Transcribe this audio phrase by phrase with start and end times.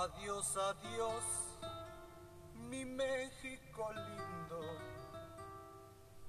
[0.00, 1.24] Adiós, adiós,
[2.70, 4.62] mi México lindo.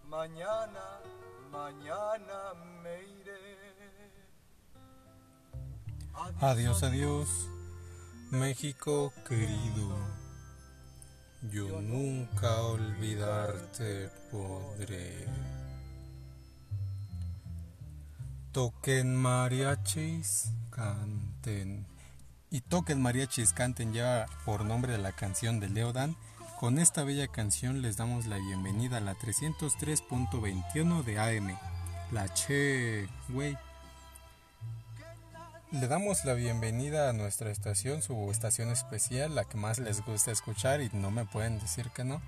[0.10, 1.00] Mañana,
[1.50, 3.40] mañana me iré.
[6.42, 7.30] Adiós, adiós,
[8.30, 9.96] México querido.
[11.44, 15.30] Yo nunca olvidarte podré.
[18.52, 21.91] Toquen mariachis, canten.
[22.54, 26.18] Y toquen mariachis, canten ya por nombre de la canción de Leodan.
[26.60, 31.58] Con esta bella canción les damos la bienvenida a la 303.21 de AM.
[32.12, 33.58] La Che, güey.
[35.72, 40.32] Le damos la bienvenida a nuestra estación, su estación especial, la que más les gusta
[40.32, 42.22] escuchar y no me pueden decir que no.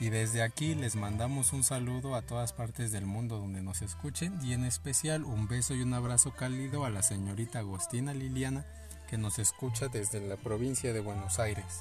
[0.00, 4.38] Y desde aquí les mandamos un saludo a todas partes del mundo donde nos escuchen
[4.42, 8.64] y en especial un beso y un abrazo cálido a la señorita Agostina Liliana
[9.12, 11.80] que nos escucha desde la provincia de Buenos Aires.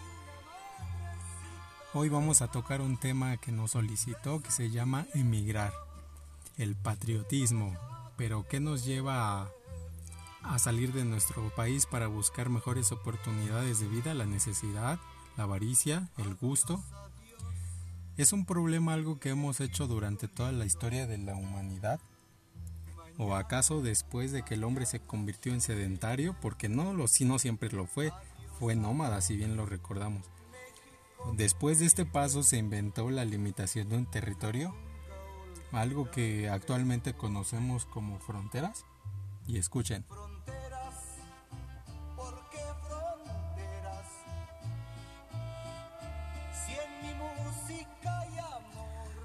[1.94, 5.72] Hoy vamos a tocar un tema que nos solicitó que se llama emigrar,
[6.58, 7.74] el patriotismo,
[8.18, 9.52] pero ¿qué nos lleva a,
[10.44, 14.14] a salir de nuestro país para buscar mejores oportunidades de vida?
[14.14, 15.00] La necesidad,
[15.38, 16.84] la avaricia, el gusto,
[18.18, 22.02] ¿Es un problema algo que hemos hecho durante toda la historia de la humanidad?
[23.18, 26.36] ¿O acaso después de que el hombre se convirtió en sedentario?
[26.42, 28.12] Porque no, lo, no siempre lo fue,
[28.60, 30.28] fue nómada si bien lo recordamos.
[31.34, 34.76] Después de este paso se inventó la limitación de un territorio,
[35.72, 38.86] algo que actualmente conocemos como fronteras.
[39.48, 40.06] Y escuchen,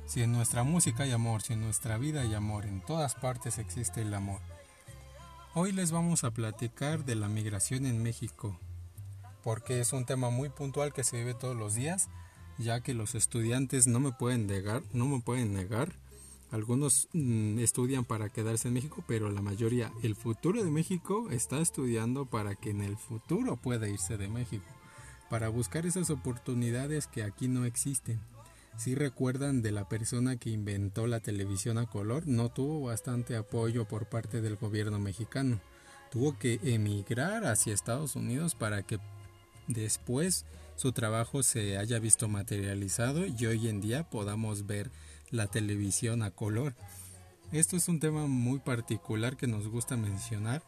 [0.07, 3.59] Si en nuestra música hay amor, si en nuestra vida hay amor, en todas partes
[3.59, 4.41] existe el amor.
[5.53, 8.57] Hoy les vamos a platicar de la migración en México,
[9.43, 12.09] porque es un tema muy puntual que se vive todos los días,
[12.57, 15.93] ya que los estudiantes no me pueden negar, no me pueden negar.
[16.53, 21.59] Algunos mm, estudian para quedarse en México, pero la mayoría, el futuro de México está
[21.59, 24.67] estudiando para que en el futuro pueda irse de México,
[25.29, 28.21] para buscar esas oportunidades que aquí no existen
[28.77, 33.87] si recuerdan de la persona que inventó la televisión a color, no tuvo bastante apoyo
[33.87, 35.61] por parte del gobierno mexicano.
[36.11, 38.99] Tuvo que emigrar hacia Estados Unidos para que
[39.67, 40.45] después
[40.77, 44.91] su trabajo se haya visto materializado y hoy en día podamos ver
[45.31, 46.75] la televisión a color.
[47.53, 50.63] Esto es un tema muy particular que nos gusta mencionar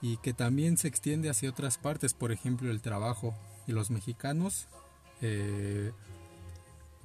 [0.00, 3.34] y que también se extiende hacia otras partes, por ejemplo el trabajo.
[3.68, 4.66] Y los mexicanos
[5.20, 5.92] eh,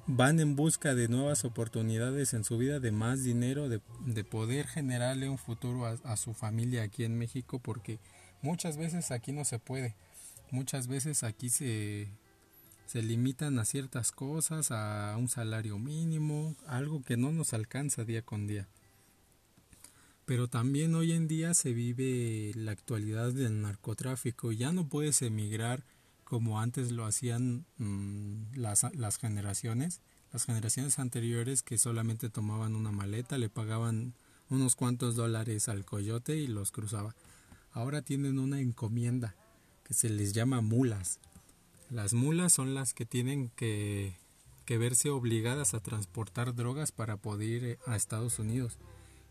[0.08, 3.78] van en busca de nuevas oportunidades en su vida, de más dinero, de,
[4.24, 8.00] poder generarle un futuro a, su familia aquí en México, porque
[8.40, 9.94] muchas veces aquí no se puede,
[10.50, 12.08] muchas veces aquí se,
[12.86, 18.22] se limitan a ciertas cosas, a un salario mínimo, algo que no nos alcanza día
[18.22, 18.66] con día.
[20.24, 25.84] Pero también hoy en día se vive la actualidad del narcotráfico, ya no puedes emigrar
[26.28, 32.92] como antes lo hacían mm, las, las generaciones, las generaciones anteriores que solamente tomaban una
[32.92, 34.12] maleta, le pagaban
[34.50, 37.16] unos cuantos dólares al coyote y los cruzaba.
[37.72, 39.36] Ahora tienen una encomienda
[39.84, 41.18] que se les llama mulas.
[41.88, 44.18] Las mulas son las que tienen que,
[44.66, 48.76] que verse obligadas a transportar drogas para poder ir a Estados Unidos.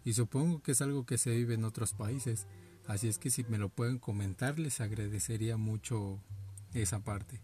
[0.04, 2.48] Y supongo que es algo que se vive en otros países.
[2.88, 6.20] Así es que si me lo pueden comentar les agradecería mucho
[6.74, 7.40] esa parte.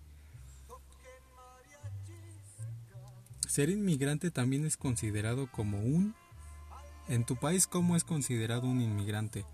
[3.48, 6.16] Ser inmigrante también es considerado como un...
[7.08, 9.46] En tu país, ¿cómo es considerado un inmigrante?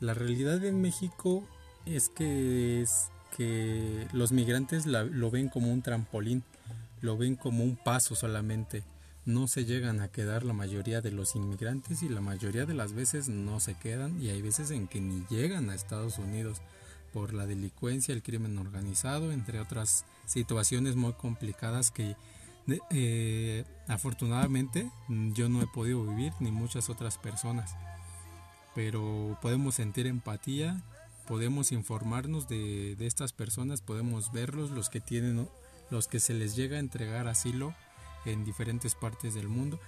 [0.00, 1.46] La realidad en México
[1.84, 6.42] es que, es que los migrantes lo ven como un trampolín,
[7.02, 8.82] lo ven como un paso solamente.
[9.26, 12.94] No se llegan a quedar la mayoría de los inmigrantes y la mayoría de las
[12.94, 16.60] veces no se quedan y hay veces en que ni llegan a Estados Unidos
[17.12, 22.16] por la delincuencia, el crimen organizado, entre otras situaciones muy complicadas que
[22.90, 27.74] eh, afortunadamente yo no he podido vivir ni muchas otras personas.
[28.74, 30.82] Pero podemos sentir empatía,
[31.26, 35.48] podemos informarnos de, de estas personas, podemos verlos, los que tienen,
[35.90, 37.74] los que se les llega a entregar asilo
[38.26, 39.80] en diferentes partes del mundo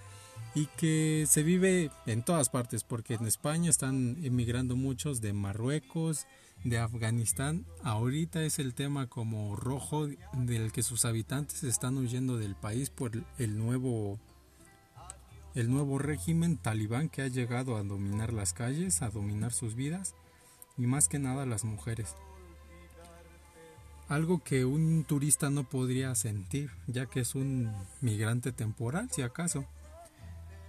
[0.54, 6.26] y que se vive en todas partes, porque en España están emigrando muchos de Marruecos,
[6.64, 7.64] de Afganistán.
[7.82, 13.12] Ahorita es el tema como rojo del que sus habitantes están huyendo del país por
[13.38, 14.18] el nuevo
[15.54, 20.14] el nuevo régimen talibán que ha llegado a dominar las calles, a dominar sus vidas
[20.76, 22.14] y más que nada las mujeres.
[24.08, 27.70] algo que un turista no podría sentir, ya que es un
[28.00, 29.66] migrante temporal, si acaso.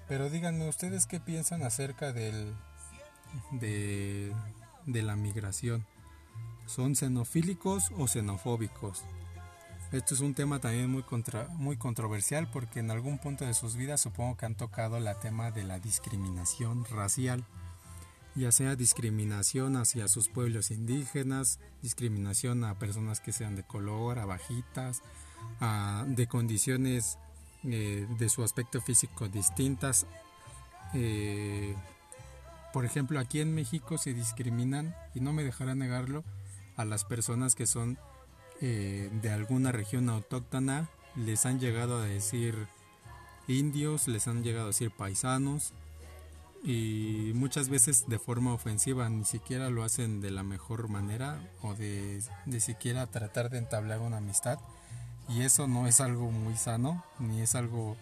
[0.10, 2.56] Pero díganme ustedes qué piensan acerca del,
[3.52, 4.34] de,
[4.88, 5.86] la migración.
[6.66, 9.04] ¿Son xenofílicos o xenofóbicos?
[9.92, 13.76] Esto es un tema también muy, contra, muy controversial porque en algún punto de sus
[13.76, 17.46] vidas supongo que han tocado el tema de la discriminación racial,
[18.34, 24.26] ya sea discriminación hacia sus pueblos indígenas, discriminación a personas que sean de color, a
[24.26, 25.04] bajitas,
[25.60, 27.20] a, de condiciones
[27.64, 30.06] eh, de su aspecto físico distintas.
[30.94, 31.76] Eh,
[32.72, 36.24] por ejemplo, aquí en México se discriminan, y no me dejará negarlo,
[36.78, 37.98] a las personas que son
[38.62, 42.68] eh, de alguna región autóctona, les han llegado a decir
[43.48, 45.74] indios, les han llegado a decir paisanos,
[46.64, 51.74] y muchas veces de forma ofensiva, ni siquiera lo hacen de la mejor manera o
[51.74, 54.60] de, de siquiera tratar de entablar una amistad.
[55.30, 57.96] Y eso no es algo muy sano, ni es algo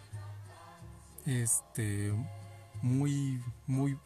[1.25, 2.13] este
[2.81, 3.97] muy muy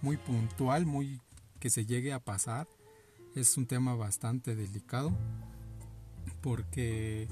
[0.00, 1.20] muy puntual, muy
[1.58, 2.68] que se llegue a pasar.
[3.34, 5.12] Es un tema bastante delicado
[6.40, 7.28] porque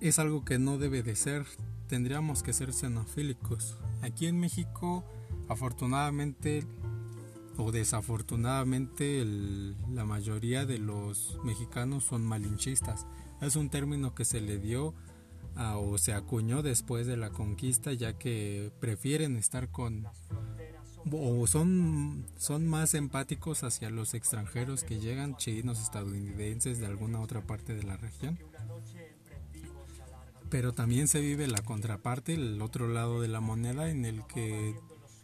[0.00, 1.44] es algo que no debe de ser.
[1.88, 3.76] Tendríamos que ser xenofílicos.
[4.02, 5.04] Aquí en México,
[5.48, 6.64] afortunadamente
[7.56, 9.24] o desafortunadamente,
[9.92, 13.04] la mayoría de los mexicanos son malinchistas.
[13.40, 14.94] Es un término que se le dio
[15.56, 20.06] o se acuñó después de la conquista, ya que prefieren estar con
[21.10, 27.40] o son, son más empáticos hacia los extranjeros que llegan, chinos, estadounidenses de alguna otra
[27.46, 28.38] parte de la región.
[30.50, 34.74] Pero también se vive la contraparte, el otro lado de la moneda, en el que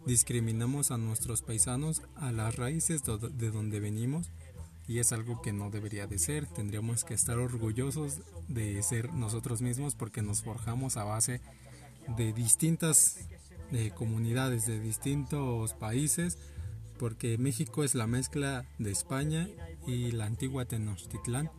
[0.07, 4.31] discriminamos a nuestros paisanos a las raíces de donde venimos
[4.87, 6.47] y es algo que no debería de ser.
[6.47, 11.41] Tendríamos que estar orgullosos de ser nosotros mismos porque nos forjamos a base
[12.17, 13.19] de distintas
[13.71, 16.39] de comunidades de distintos países,
[16.99, 19.49] porque México es la mezcla de España
[19.87, 21.51] y la antigua Tenochtitlán.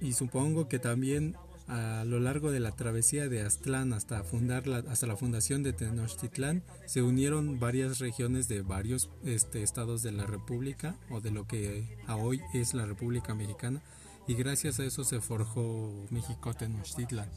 [0.00, 1.36] Y supongo que también
[1.68, 5.72] a lo largo de la travesía de Aztlán hasta, fundar la, hasta la fundación de
[5.72, 11.46] Tenochtitlán se unieron varias regiones de varios este, estados de la República o de lo
[11.46, 13.82] que a hoy es la República Mexicana
[14.26, 17.28] y gracias a eso se forjó México Tenochtitlán.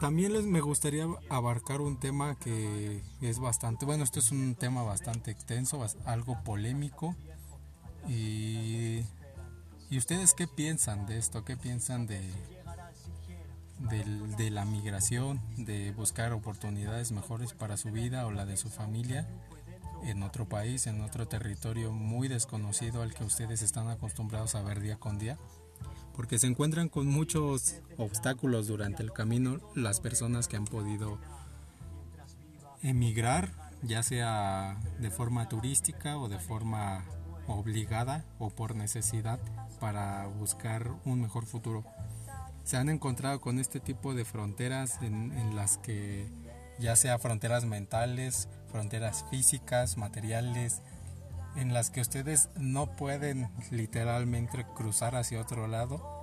[0.00, 4.82] También les me gustaría abarcar un tema que es bastante, bueno, esto es un tema
[4.82, 7.14] bastante extenso, algo polémico.
[8.08, 9.00] Y,
[9.90, 11.44] y ustedes qué piensan de esto?
[11.44, 12.20] ¿Qué piensan de,
[13.78, 14.04] de,
[14.36, 19.28] de la migración, de buscar oportunidades mejores para su vida o la de su familia
[20.04, 24.80] en otro país, en otro territorio muy desconocido al que ustedes están acostumbrados a ver
[24.80, 25.36] día con día?
[26.20, 31.18] porque se encuentran con muchos obstáculos durante el camino las personas que han podido
[32.82, 33.50] emigrar,
[33.82, 37.04] ya sea de forma turística o de forma
[37.54, 39.38] obligada o por necesidad
[39.80, 41.84] para buscar un mejor futuro.
[42.64, 46.28] Se han encontrado con este tipo de fronteras en, las que
[46.78, 50.82] ya sea fronteras mentales, fronteras físicas, materiales,
[51.56, 56.20] en las que ustedes no pueden literalmente cruzar hacia otro lado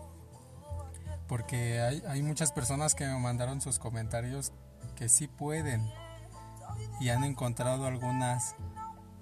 [1.27, 4.53] porque hay, hay muchas personas que me mandaron sus comentarios
[4.95, 5.91] que sí pueden
[6.99, 8.55] y han encontrado algunas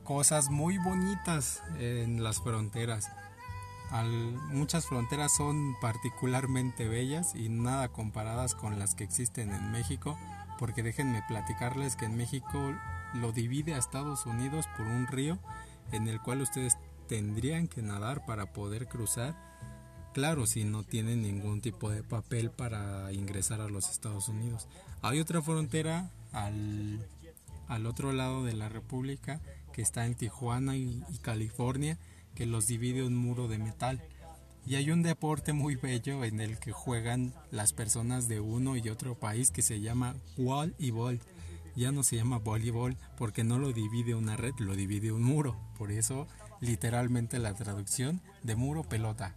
[0.06, 3.12] cosas muy bonitas en las fronteras.
[4.52, 10.18] muchas fronteras son particularmente bellas y nada comparadas con las que existen en México,
[10.60, 12.74] porque déjenme platicarles que en México
[13.16, 15.40] lo divide a Estados Unidos por un río
[15.92, 19.36] en el cual ustedes tendrían que nadar para poder cruzar.
[20.14, 24.68] Claro, si no tienen ningún tipo de papel para ingresar a los Estados Unidos.
[25.02, 27.06] Hay otra frontera al,
[27.68, 29.42] al otro lado de la República
[29.74, 31.98] que está en Tijuana y, California
[32.34, 34.02] que los divide un muro de metal.
[34.66, 38.90] Y hay un deporte muy bello en el que juegan las personas de uno y
[38.90, 41.20] otro país que se llama wall y ball
[41.76, 45.58] ya no se llama voleibol porque no lo divide una red, lo divide un muro.
[45.78, 46.28] Por eso
[46.62, 49.36] literalmente la traducción de muro pelota.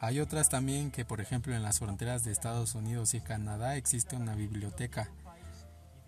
[0.00, 4.14] Hay otras también que por ejemplo en las fronteras de Estados Unidos y Canadá existe
[4.14, 5.10] una biblioteca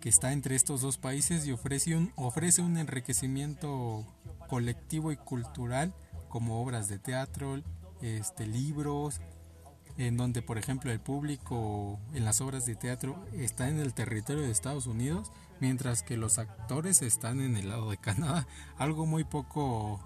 [0.01, 4.05] que está entre estos dos países y ofrece un, ofrece un enriquecimiento
[4.49, 5.93] colectivo y cultural
[6.27, 7.61] como obras de teatro,
[8.01, 9.21] este, libros,
[9.97, 14.41] en donde por ejemplo el público en las obras de teatro está en el territorio
[14.41, 19.23] de Estados Unidos, mientras que los actores están en el lado de Canadá, algo muy
[19.23, 20.01] poco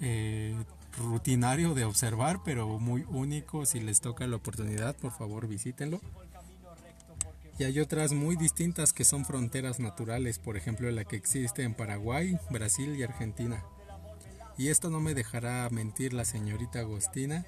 [0.00, 0.54] eh,
[0.96, 3.66] rutinario de observar, pero muy único.
[3.66, 6.00] Si les toca la oportunidad, por favor visítenlo.
[7.58, 11.74] Y hay otras muy distintas que son fronteras naturales, por ejemplo la que existe en
[11.74, 13.62] Paraguay, Brasil y Argentina.
[14.58, 17.44] Y esto no me dejará mentir la señorita Agostina,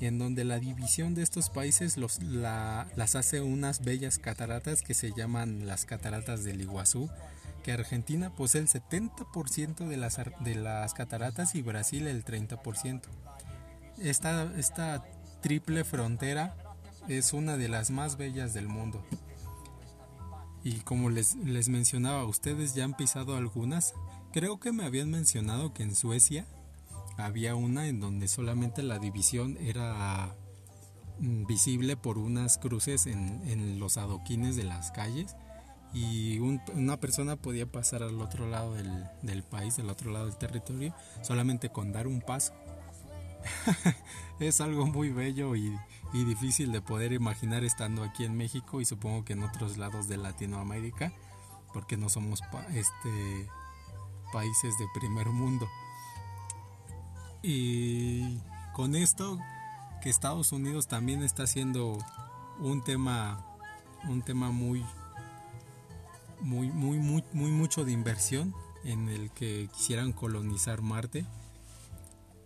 [0.00, 5.66] en donde la división de estos países las hace unas bellas cataratas que se llaman
[5.66, 7.10] las cataratas del Iguazú,
[7.62, 13.02] que Argentina posee el 70% de las, de las cataratas y Brasil el 30%.
[13.98, 15.04] Esta, esta
[15.40, 16.56] triple frontera
[17.08, 19.04] es una de las más bellas del mundo.
[20.64, 23.94] Y como les, les mencionaba, ustedes ya han pisado algunas.
[24.32, 26.46] Creo que me habían mencionado que en Suecia
[27.18, 30.34] había una en donde solamente la división era
[31.20, 35.36] mm, visible por unas cruces en, en los adoquines de las calles
[35.94, 40.36] y una persona podía pasar al otro lado del, del, país, del otro lado del
[40.36, 40.92] territorio,
[41.22, 42.52] solamente con dar un paso.
[44.40, 45.76] es algo muy bello y,
[46.12, 50.16] difícil de poder imaginar estando aquí en México y supongo que en otros lados de
[50.16, 51.12] Latinoamérica,
[51.72, 52.40] porque no somos
[52.72, 53.48] este,
[54.32, 55.68] países de primer mundo.
[57.42, 58.38] Y
[58.72, 59.38] con esto
[60.02, 61.98] que Estados Unidos también está haciendo
[62.60, 63.44] un tema
[64.08, 64.84] un tema muy
[66.40, 71.26] muy muy muy muy mucho de inversión en el que quisieran colonizar Marte.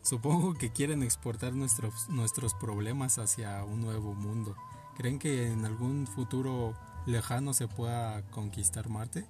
[0.08, 4.56] Supongo que quieren exportar nuestros nuestros problemas hacia un nuevo mundo.
[4.96, 6.74] ¿Creen que en algún futuro
[7.04, 9.26] lejano se pueda conquistar Marte?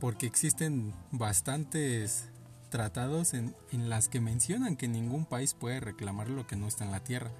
[0.00, 2.30] Porque existen bastantes
[2.70, 6.86] tratados en, en, las que mencionan que ningún país puede reclamar lo que no está
[6.86, 7.32] en la Tierra.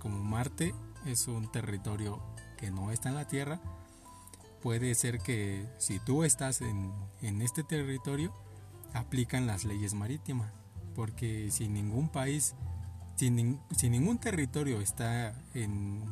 [0.00, 2.20] Como Marte es un territorio
[2.56, 3.60] que no está en la Tierra,
[4.60, 6.92] puede ser que si tú estás en,
[7.22, 8.34] en este territorio,
[8.94, 10.52] aplican las leyes marítimas.
[10.94, 12.54] Porque si ningún país,
[13.16, 16.02] si, ningún territorio está en,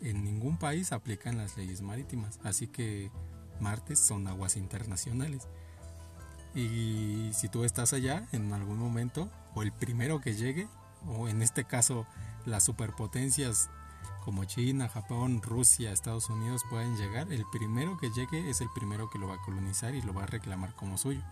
[0.00, 2.40] en ningún país, aplican las leyes marítimas.
[2.42, 3.10] Así que
[3.60, 5.48] Marte son aguas internacionales.
[6.54, 10.68] Y si tú estás allá en algún momento, o el primero que llegue,
[11.06, 12.06] o en este caso
[12.46, 13.70] las superpotencias
[14.24, 19.10] como China, Japón, Rusia, Estados Unidos pueden llegar, el primero que llegue es el primero
[19.10, 21.22] que lo va a colonizar y lo va a reclamar como suyo.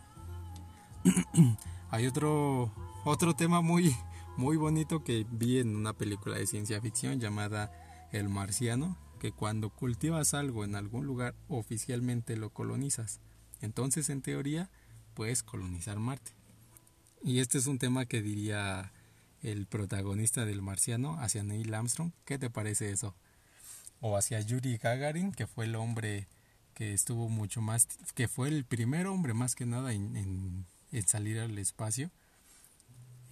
[1.91, 2.73] Hay otro
[3.05, 3.95] otro tema muy
[4.37, 7.71] muy bonito que vi en una película de ciencia ficción llamada
[8.13, 13.21] El Marciano, que cuando cultivas algo en algún lugar oficialmente lo colonizas.
[13.61, 14.71] Entonces, en teoría,
[15.15, 16.33] puedes colonizar Marte.
[17.23, 18.93] Y este es un tema que diría
[19.43, 22.13] el protagonista del marciano hacia Neil Armstrong.
[22.25, 23.15] ¿Qué te parece eso?
[24.01, 26.27] O hacia Yuri Gagarin, que fue el hombre
[26.75, 30.67] que estuvo mucho más, que fue el primer hombre más que nada en, en,
[31.07, 32.11] salir al espacio.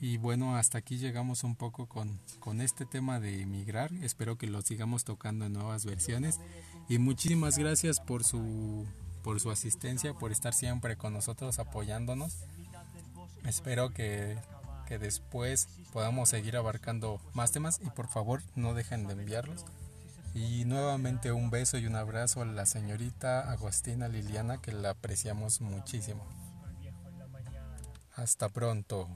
[0.01, 3.93] Y bueno, hasta aquí llegamos un poco con, con este tema de emigrar.
[4.03, 6.41] Espero que lo sigamos tocando en nuevas versiones.
[6.89, 8.87] Y muchísimas gracias por su
[9.23, 12.39] por su asistencia, por estar siempre con nosotros apoyándonos.
[13.45, 14.39] Espero que,
[14.87, 19.65] que después podamos seguir abarcando más temas y por favor no dejen de enviarlos.
[20.35, 25.61] Y nuevamente un beso y un abrazo a la señorita Agostina Liliana que la apreciamos
[25.61, 26.25] muchísimo.
[28.21, 29.09] Hasta pronto.